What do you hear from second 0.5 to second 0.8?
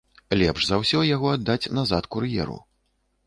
за